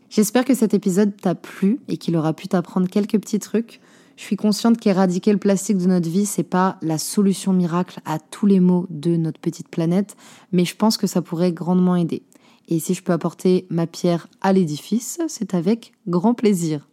J'espère 0.09 0.45
que 0.45 0.55
cet 0.55 0.75
épisode 0.75 1.17
t'a 1.17 1.35
plu 1.35 1.81
et 1.89 1.97
qu'il 1.97 2.17
aura 2.17 2.33
pu 2.33 2.49
t'apprendre 2.49 2.89
quelques 2.89 3.19
petits 3.19 3.39
trucs. 3.39 3.81
Je 4.21 4.27
suis 4.27 4.37
consciente 4.37 4.77
qu'éradiquer 4.77 5.33
le 5.33 5.39
plastique 5.39 5.79
de 5.79 5.87
notre 5.87 6.11
vie, 6.11 6.27
c'est 6.27 6.43
pas 6.43 6.77
la 6.83 6.99
solution 6.99 7.55
miracle 7.55 8.03
à 8.05 8.19
tous 8.19 8.45
les 8.45 8.61
maux 8.61 8.87
de 8.91 9.17
notre 9.17 9.41
petite 9.41 9.71
planète, 9.71 10.15
mais 10.53 10.67
je 10.67 10.77
pense 10.77 10.99
que 10.99 11.07
ça 11.07 11.23
pourrait 11.23 11.53
grandement 11.53 11.97
aider. 11.97 12.23
Et 12.69 12.81
si 12.81 12.93
je 12.93 13.03
peux 13.03 13.15
apporter 13.15 13.67
ma 13.71 13.87
pierre 13.87 14.29
à 14.43 14.53
l'édifice, 14.53 15.23
c'est 15.27 15.55
avec 15.55 15.93
grand 16.07 16.35
plaisir. 16.35 16.87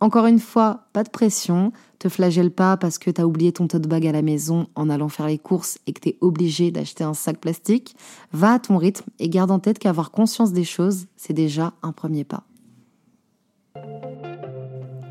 Encore 0.00 0.26
une 0.26 0.38
fois, 0.38 0.84
pas 0.92 1.02
de 1.02 1.08
pression, 1.08 1.72
te 1.98 2.10
flagelle 2.10 2.50
pas 2.50 2.76
parce 2.76 2.98
que 2.98 3.10
t'as 3.10 3.24
oublié 3.24 3.50
ton 3.50 3.66
tote 3.66 3.88
bag 3.88 4.06
à 4.06 4.12
la 4.12 4.20
maison 4.20 4.66
en 4.74 4.90
allant 4.90 5.08
faire 5.08 5.28
les 5.28 5.38
courses 5.38 5.78
et 5.86 5.94
que 5.94 6.00
t'es 6.00 6.18
obligé 6.20 6.70
d'acheter 6.70 7.04
un 7.04 7.14
sac 7.14 7.40
plastique. 7.40 7.96
Va 8.34 8.52
à 8.52 8.58
ton 8.58 8.76
rythme 8.76 9.08
et 9.18 9.30
garde 9.30 9.50
en 9.50 9.60
tête 9.60 9.78
qu'avoir 9.78 10.10
conscience 10.10 10.52
des 10.52 10.64
choses, 10.64 11.06
c'est 11.16 11.32
déjà 11.32 11.72
un 11.82 11.92
premier 11.92 12.24
pas. 12.24 12.44